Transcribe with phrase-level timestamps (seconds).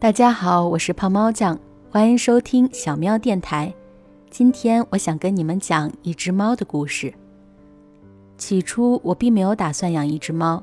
[0.00, 1.58] 大家好，我是胖猫酱，
[1.90, 3.74] 欢迎收听小喵电台。
[4.30, 7.12] 今天我想跟你们讲一只猫的故事。
[8.36, 10.62] 起初我并没有打算养一只猫，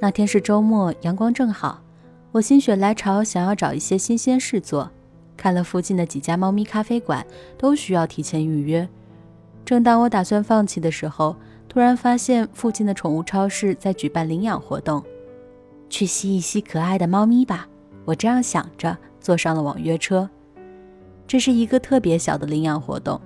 [0.00, 1.82] 那天是周末，阳光正好，
[2.30, 4.88] 我心血来潮想要找一些新鲜事做。
[5.36, 7.26] 看了附近的几家猫咪咖啡馆，
[7.58, 8.88] 都需要提前预约。
[9.64, 11.34] 正当我打算放弃的时候，
[11.68, 15.02] 突然发现附近的宠物超市在举办领养活动，
[15.88, 17.66] 去吸一吸可爱的猫咪吧。
[18.10, 20.28] 我这样想着，坐上了网约车。
[21.28, 23.20] 这是一个特别小的领养活动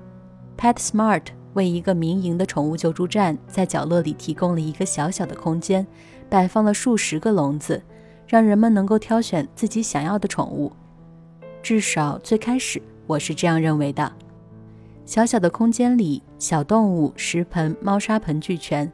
[0.58, 5.86] ，PetSmart 为一个民营的宠物救助站在角落里提供了一个小小的空间，
[6.28, 7.82] 摆放了数十个笼子，
[8.26, 10.70] 让人们能够挑选自己想要的宠物。
[11.62, 14.12] 至少最开始我是这样认为的。
[15.06, 18.92] 小小的空间里，小动物、食盆、猫砂盆俱全。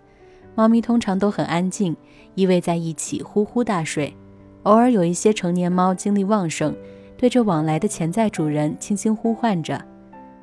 [0.55, 1.97] 猫咪通常都很安静，
[2.37, 4.17] 依偎在一起呼呼大睡。
[4.65, 6.75] 偶尔有一些成年猫精力旺盛，
[7.17, 9.81] 对着往来的潜在主人轻轻呼唤着。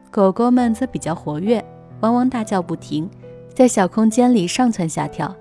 [0.10, 1.64] 狗狗们则比较活跃，
[2.02, 3.10] 汪汪大叫不停，
[3.54, 5.36] 在小空间里上蹿下跳。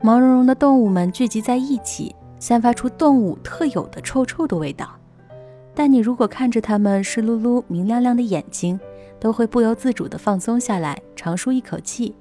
[0.00, 4.88] 毛茸茸的动物们聚集在一起，散发出动物特有的臭臭的味道。
[5.74, 8.78] 但你如果看着它们湿漉漉、明亮亮的眼睛，
[9.18, 12.14] 都会不由自主地放松下来，长舒一口气，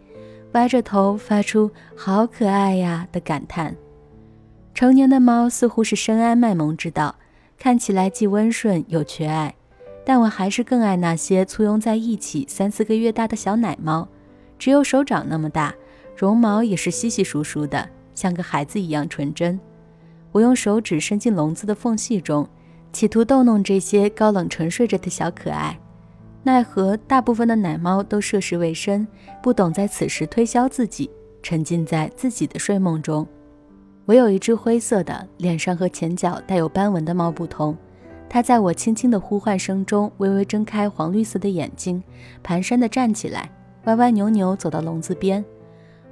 [0.54, 3.76] 歪着头发出“好可爱呀”的感叹。
[4.80, 7.14] 成年的猫似乎是深谙卖萌之道，
[7.58, 9.54] 看起来既温顺又缺爱，
[10.06, 14.08] 但我还是更爱那些簇拥在一起三四个月大的小奶猫，
[14.58, 15.76] 只有手掌那么大，
[16.16, 19.60] 绒毛也是稀稀疏疏的，像个孩子一样纯真。
[20.32, 22.48] 我用手指伸进笼子的缝隙中。
[22.94, 25.78] 企图逗弄这些高冷沉睡着的小可爱，
[26.44, 29.06] 奈何大部分的奶猫都涉世未深，
[29.44, 31.12] 不懂在此时推销自己，
[31.44, 33.28] 沉浸在自己的睡梦中。
[34.10, 37.78] 唯有一只灰色的，脸上和前脚带有斑纹的猫不同，
[38.28, 42.02] 它在我轻轻的呼唤声中，微微睁开黄绿色的眼睛，
[42.44, 43.52] 蹒跚地站起来，
[43.84, 45.46] 歪歪扭扭走到笼子边。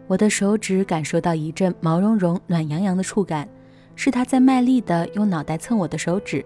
[0.05, 3.49] 我的手指感受到一阵毛茸茸、暖洋洋的触感，
[3.95, 6.45] 是它在卖力地用脑袋蹭我的手指。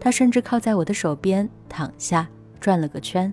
[0.00, 2.26] 它甚至靠在我的手边躺下，
[2.58, 3.30] 转了个圈。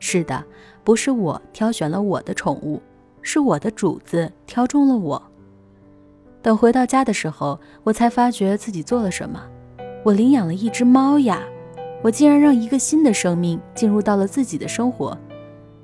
[0.00, 0.44] 是的，
[0.82, 2.82] 不是我挑选了我的宠物，
[3.22, 5.22] 是我的主子挑中了我。
[6.46, 9.42] 等回到家的时候，我才发觉自己做了什么。
[10.04, 11.42] 我领养了一只猫呀！
[12.04, 15.18] 我竟然让一个新的生命进入到了自己的生活。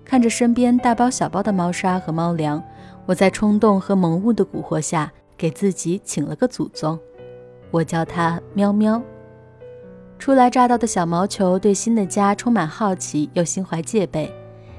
[0.04, 2.62] 看着身边大包小包的猫砂和猫粮，
[3.06, 6.96] 我在冲动和萌物的蛊惑下，给自己请了个祖宗。
[7.72, 9.02] 我叫它喵喵。
[10.16, 14.32] 初来乍到的小毛球对新的家充满好奇又心怀戒备，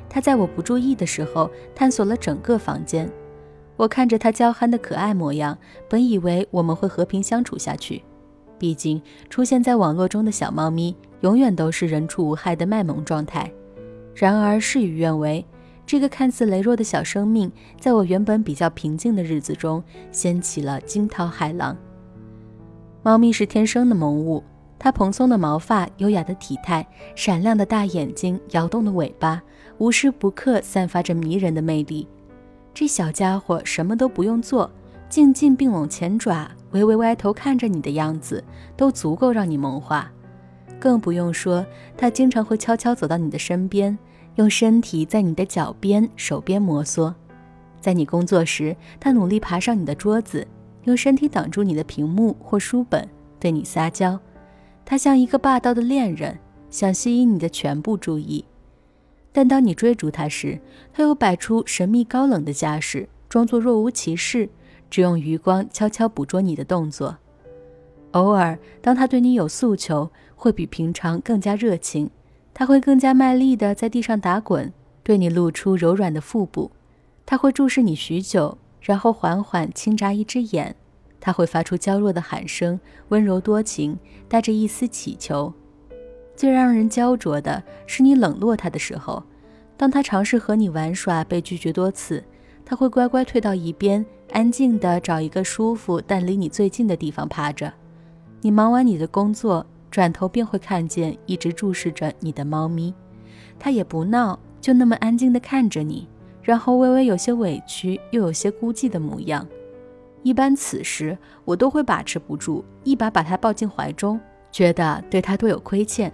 [0.07, 3.11] 它在我不注意的时候探索了整个房间。
[3.75, 5.57] 我看着它娇憨的可爱模样，
[5.89, 8.03] 本以为我们会和平相处下去。
[8.59, 13.51] 毕竟出现在网络中的小猫咪永远都是人畜无害的卖萌状态。
[14.15, 15.43] 然而事与愿违，
[15.85, 21.75] 这个看似羸弱的小生命，在我原本比较平静的日子中掀起了惊涛骇浪。
[23.01, 24.43] 猫咪是天生的萌物。
[24.79, 26.85] 它蓬松的毛发、优雅的体态、
[27.15, 29.41] 闪亮的大眼睛、摇动的尾巴，
[29.77, 32.05] 无时不刻散发着迷人的魅力。
[32.73, 34.69] 这小家伙什么都不用做，
[35.07, 38.43] 静静并拢前爪，微微歪头看着你的样子，
[38.75, 40.11] 都足够让你萌化。
[40.79, 43.97] 更不用说，它经常会悄悄走到你的身边，
[44.35, 47.13] 用身体在你的脚边、手边摩挲。
[47.79, 50.45] 在你工作时，它努力爬上你的桌子，
[50.85, 53.07] 用身体挡住你的屏幕或书本，
[53.39, 54.19] 对你撒娇。
[54.83, 56.37] 他像一个霸道的恋人，
[56.69, 58.43] 想吸引你的全部注意，
[59.33, 60.57] 但当你追逐他时，
[60.93, 64.47] 他又摆出神秘高冷的架势，装作若无其事，
[64.89, 67.17] 只用余光悄悄捕捉你的动作。
[68.11, 72.11] 偶尔，当他对你有诉求，会比平常更加热情，
[72.53, 74.71] 他会更加卖力地在地上打滚，
[75.01, 76.69] 对你露出柔软的腹部。
[77.25, 80.75] 他会注视你许久，然后缓缓轻眨一只眼。
[81.19, 83.97] 他会发出娇弱的喊声，温柔多情，
[84.29, 85.51] 带着一丝乞求。
[86.35, 89.23] 最让人焦灼的是你冷落他的时候，
[89.77, 92.23] 当他尝试和你玩耍被拒绝多次，
[92.65, 97.71] 他会乖乖退到一边，安静地找一个舒服但离你最近的地方趴着。
[98.41, 102.93] 你忙完你的工作，转头便会看见一直注视着你的猫咪，
[103.59, 106.07] 它也不闹，就那么安静地看着你，
[106.41, 109.47] 然后微微有些委屈又有些孤寂的模样。
[110.23, 114.19] 一般此时，我都会把持不住，一把把它抱进怀中，
[114.51, 116.11] 觉得对它多有亏欠。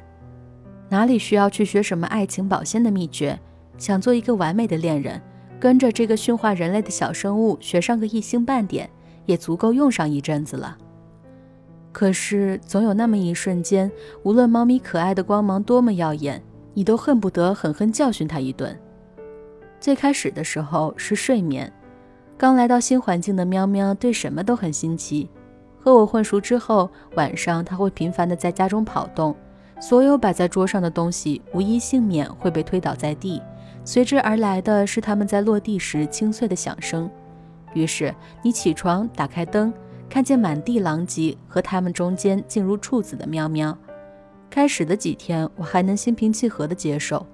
[0.89, 3.39] 哪里需要去学什么爱情保鲜的秘诀？
[3.77, 5.21] 想做一个完美的恋人，
[5.59, 8.89] 跟着这个驯化人类的小生物学上个一星半点，
[9.25, 10.77] 也足够用上一阵子了。
[11.91, 13.89] 可是总有那么一瞬间，
[14.23, 16.43] 无论猫咪可爱的光芒多么耀眼，
[16.73, 18.77] 你都恨不得狠狠教训它一顿。
[19.79, 21.71] 最开始的时候是睡眠，
[22.37, 25.29] 刚来到新环境的喵喵对什么都很新奇。
[25.79, 29.33] 和我混熟之后，晚上它会频繁的在家中跑动，
[29.79, 33.41] 所有摆在桌上的东西无一幸免会被推倒在地，
[33.85, 37.09] 随之而来的是它们在落地时清脆的响声。
[37.73, 39.73] 于是你起床，打开灯，
[40.09, 43.77] 看见满地狼藉和它们中间静如处子的喵喵。
[44.49, 47.25] 开始的几天，我还能心平气和地接受。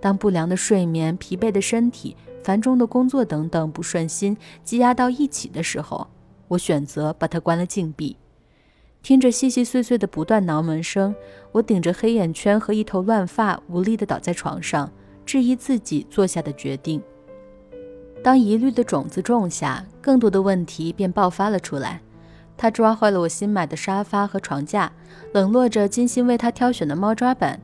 [0.00, 6.06] 当不良的睡眠、疲惫的身体、繁重的工作等等不顺心积压到一起的时候，
[6.48, 8.16] 我选择把它关了禁闭。
[9.02, 11.14] 听着细细碎碎的不断挠门声，
[11.52, 14.90] 我顶着黑眼圈和一头乱发，无力地倒在床上，
[15.24, 17.02] 质疑自己做下的决定。
[18.22, 22.02] 当疑虑的种子种下，更多的问题便爆发了出来。
[22.58, 24.92] 他抓坏了我新买的沙发和床架，
[25.32, 27.58] 冷落着精心为他挑选的猫抓板。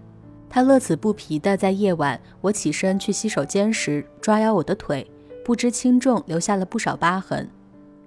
[0.48, 5.06] 他乐此不疲地在夜晚我起身去洗手间时抓咬我的腿，
[5.44, 7.46] 不知轻重，留下了不少疤痕。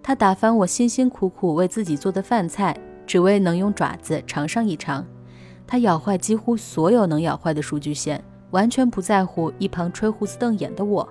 [0.02, 2.76] 他打翻我辛辛苦苦为自己做的饭菜，
[3.10, 5.04] 只为能用爪子尝上一尝。
[5.66, 11.10] 他咬坏几乎所有能咬坏的数据线，完全不在乎一旁吹胡子瞪眼的我。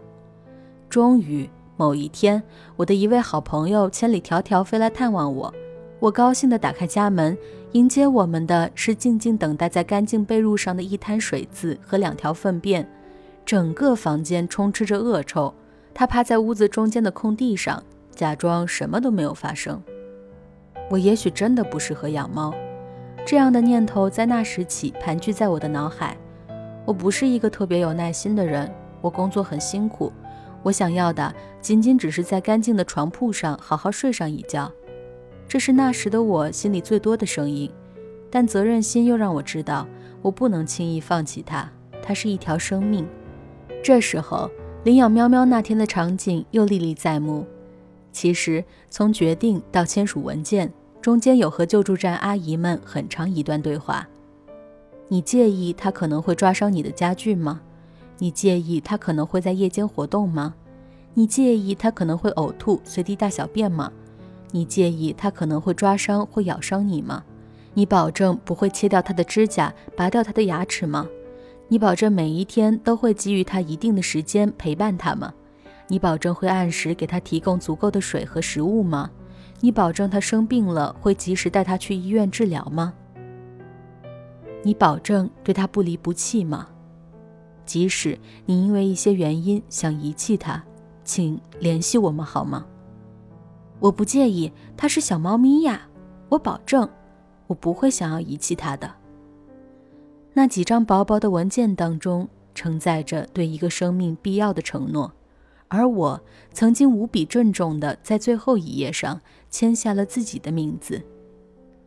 [0.89, 2.41] 终于某一天，
[2.77, 5.53] 我的一位好朋友千里迢迢飞来探望我。
[5.99, 7.37] 我高兴地打开家门，
[7.73, 12.89] 迎接我们的是静静等待在干净被褥上的一滩水渍和两条粪便。
[13.45, 15.53] 整个房间充斥着恶臭。
[15.93, 17.83] 他趴在屋子中间的空地上，
[18.15, 19.83] 假装什么都没有发生。
[20.91, 22.55] 我也许真的不适合养猫，
[23.27, 26.17] 这样的念头在那时起盘踞在我的脑海。
[26.87, 30.13] 我不是一个特别有耐心的人，我工作很辛苦。
[30.63, 34.73] 我想要的仅仅只是在干净的床铺上好好睡上一觉，
[35.47, 37.71] 这是那时的我心里最多的声音。
[38.31, 39.87] 但责任心又让我知道，
[40.23, 41.71] 我不能轻易放弃它。
[42.03, 43.07] 它是一条生命。
[43.83, 44.51] 这时候，
[44.85, 47.47] 领养喵喵那天的场景又历历在目。
[48.19, 54.09] 其实，从决定到签署文件，中间有和救助站阿姨们很长一段对话。
[55.07, 57.61] 你介意它可能会抓伤你的家具吗？
[58.19, 60.53] 你介意它可能会在夜间活动吗？
[61.15, 63.93] 你介意它可能会呕吐、随地大小便吗？
[64.51, 67.23] 你介意它可能会抓伤或咬伤你吗？
[67.75, 71.07] 你保证不会切掉它的指甲、拔掉它的牙齿吗？
[71.69, 75.33] 你保证每一天都会给予它一定的时间陪伴它吗？
[75.89, 79.11] 你保证会按时给他提供足够的水和食物吗？
[79.61, 82.95] 你保证他生病了会及时带他去医院治疗吗？
[84.63, 86.69] 你保证对他不离不弃吗？
[87.65, 90.63] 即使你因为一些原因想遗弃他，
[91.05, 92.67] 请联系我们好吗？
[93.81, 95.89] 我不介意，它是小猫咪呀，
[96.29, 96.89] 我保证，
[97.47, 98.91] 我不会想要遗弃它的。
[100.35, 105.13] 那几张薄薄的文件当中承载着对一个生命必要的承诺，
[105.69, 106.21] 而我
[106.53, 109.21] 曾经无比郑重地在最后一页上
[109.51, 111.03] 签下了自己的名字。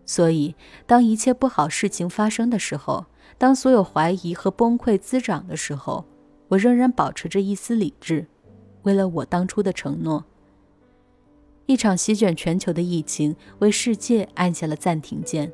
[0.06, 0.56] 所以，
[0.86, 3.06] 当一切不好事情发生的时候，
[3.38, 6.06] 当所有怀疑和崩溃滋长的时候，
[6.50, 8.28] 我仍然保持着一丝理智，
[8.84, 10.26] 为了我当初的承诺。
[11.68, 15.52] 一场席卷全球的疫情为世界按下了暂停键。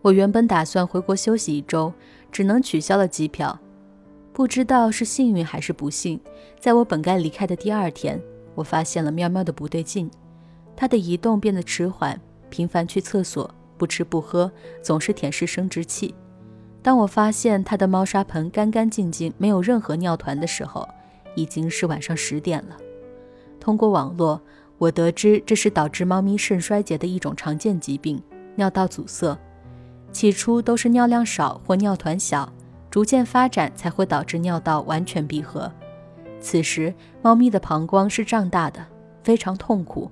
[0.00, 1.92] 我原本打算回国休息一周，
[2.32, 3.58] 只能取消了机票。
[4.38, 6.20] 不知道是幸运还是不幸，
[6.60, 8.22] 在我本该离开的第二天，
[8.54, 10.08] 我发现了喵喵的不对劲。
[10.76, 12.16] 它的移动变得迟缓，
[12.48, 14.48] 频繁去厕所，不吃不喝，
[14.80, 16.14] 总是舔舐生殖器。
[16.80, 20.88] 当我发现它的猫砂盆干干净净，没有任何尿团的时候，
[21.34, 22.76] 已经是晚上十点了。
[23.58, 24.40] 通过网络，
[24.78, 28.22] 我得知这是导致猫咪肾衰竭的一种常见疾病——
[28.54, 29.36] 尿道阻塞。
[30.12, 32.48] 起初都是尿量少或尿团小，
[32.90, 35.70] 逐渐发展才会导致尿道完全闭合。
[36.40, 38.84] 此时，猫咪的膀胱是胀大的，
[39.22, 40.10] 非常痛苦。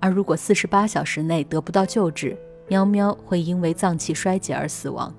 [0.00, 2.36] 而如果四十八小时内得不到救治，
[2.68, 5.12] 喵喵会因为脏器衰竭而死亡。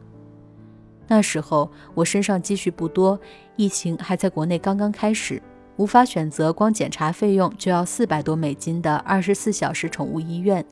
[1.08, 3.20] 那时候我身上积蓄不多，
[3.56, 5.42] 疫情还在国内刚刚开始，
[5.78, 10.66] 无法选择光检查费用就要四百多美金的二十四小时宠物医院。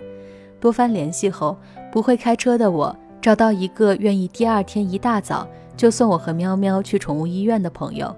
[0.59, 1.57] 多番联系后，
[1.91, 8.15] 不会开车的我找到一个愿意第二天一大早就送我和喵喵去宠物医院的朋友，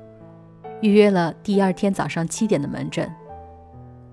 [0.81, 3.09] 预约了第二天早上七点的门诊。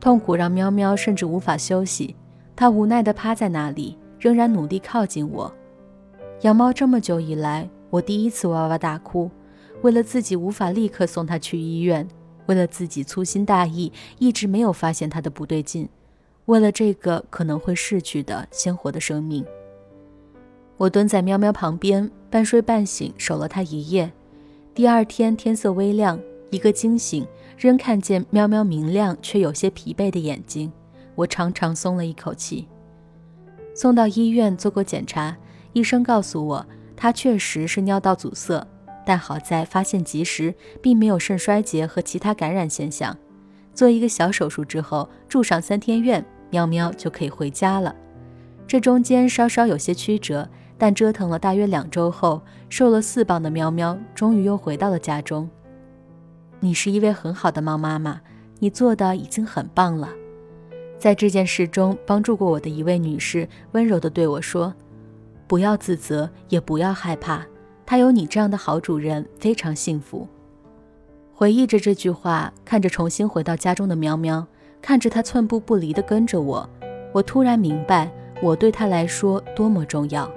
[0.01, 2.17] 痛苦让喵喵甚至无法休息，
[2.57, 5.53] 它无奈地趴在那里，仍然努力靠近我。
[6.43, 7.69] 养猫这么久以来。
[7.91, 9.31] 我第一次哇哇大哭，
[9.83, 12.09] 为了自己无法立刻送它去医院，
[12.47, 15.87] 为了自己粗心大意一直没有发现它的不对劲，
[16.47, 19.45] 为了这个可能会逝去的鲜活的生命。
[20.79, 24.11] 我蹲在喵喵旁边，半睡半醒守了它一夜。
[24.75, 26.19] 第二天天色微亮，
[26.51, 27.27] 一个惊醒，
[27.57, 30.73] 仍看见喵喵明亮却有些疲惫的眼睛，
[31.15, 32.67] 我长长松了一口气。
[33.75, 35.37] 送到医院做过检查，
[35.73, 38.67] 医生告诉我，它确实是尿道阻塞，
[39.07, 43.17] 但好在发现及时，并没有肾衰竭和其他感染现象。
[43.75, 47.95] 做一个小手术之后，住上三天院，喵喵就可以回家了。
[48.67, 50.49] 这中间稍稍有些曲折。
[50.83, 55.49] 但折腾了大约两周后，瘦了四磅的喵喵终于又回到了家中。
[56.59, 58.21] 你是一位很好的猫妈妈，
[58.59, 60.09] 你做的已经很棒了。
[60.99, 64.75] 在这件事中帮助过我的一位女士温柔地对我说
[65.47, 67.47] ：“不要自责，也不要害怕，
[67.87, 70.27] 她有你这样的好主人，非常幸福。”
[71.33, 74.45] 回忆着这句话，看着重新回到家中的喵喵，
[74.81, 76.69] 看着它寸步不离地跟着我，
[77.13, 78.13] 我突然明白，
[78.43, 80.29] 我对它来说多么重要。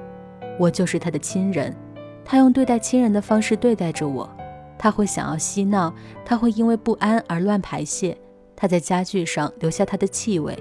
[0.58, 1.76] 我就是他的亲人，
[2.24, 4.30] 他用对待亲人的方式对待着我。
[4.78, 5.94] 他会想要嬉闹，
[6.26, 8.18] 他会因为不安而乱排泄，
[8.56, 10.58] 他在家具上留下他的气味。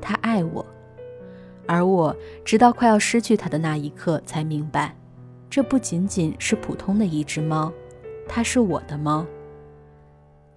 [0.00, 0.66] 他爱我，
[1.66, 4.94] 而我直到快要失去他的那一刻才明白，
[5.48, 7.72] 这不仅仅是普通的一只猫，
[8.28, 9.24] 它是我的猫。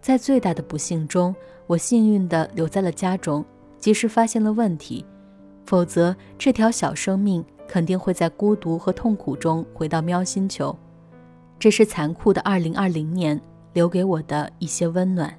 [0.01, 1.35] 在最大的不幸中，
[1.67, 3.45] 我幸运地留在了家中，
[3.77, 5.05] 及时发现了问题，
[5.65, 7.45] 否则这条小生命。
[7.67, 10.75] 肯定会在孤独和痛苦中回到喵星球，
[11.57, 13.39] 这是残酷的2020年
[13.73, 15.33] 留给我的一些温暖。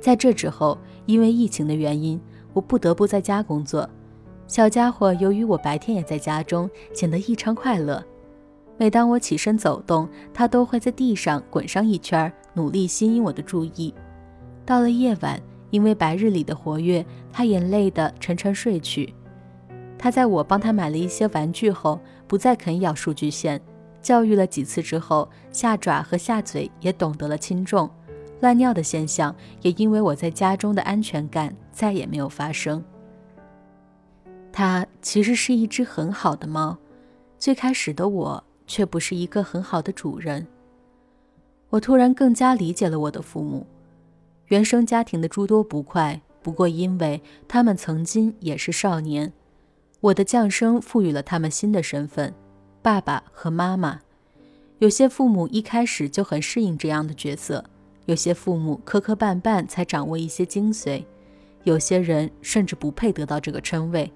[0.00, 2.20] 在这之后，因为疫情的原因，
[2.52, 3.88] 我不得不在家工作。
[4.46, 8.02] 小家伙由于我白天也在家中，显得异常快乐。
[8.76, 13.92] 每当我起身走动，它都会在地上滚上一圈，努力吸引我的注意。
[14.64, 19.12] 到了夜晚，因为白日里的活跃，它也累得沉沉睡去。
[19.98, 23.60] 他在我帮他买了一些玩具后，不再啃咬数据线。
[24.00, 27.90] 教育了几次之后，下爪和下嘴也懂得了轻重。
[28.40, 32.82] 乱尿的现象也因为我在家中的安全感再也没有发生。
[34.52, 36.78] 它其实是一只很好的猫，
[37.36, 40.46] 最开始的我却不是一个很好的主人。
[41.70, 43.66] 我突然更加理解了我的父母，
[44.46, 49.32] 原生家庭的诸多不快，不过因为他们曾经也是少年。
[50.00, 52.32] 我的降生赋予了他们新的身份，
[52.82, 54.00] 爸爸和妈妈。
[54.78, 57.64] 有些父母一开始就很适应这样的角色，
[58.06, 61.04] 有些父母磕磕绊绊才掌握一些精髓，
[61.64, 64.10] 有些人甚至不配得到这个称谓。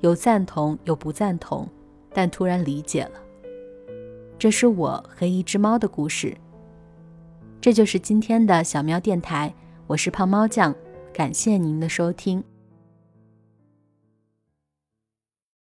[0.00, 1.68] 有赞同，有不赞同，
[2.14, 3.20] 但突然理解了。
[4.38, 6.36] 这是我和一只猫的故事。
[7.60, 9.52] 这就是今天的小喵电台，
[9.88, 10.74] 我是胖猫酱，
[11.12, 12.42] 感谢您的收听。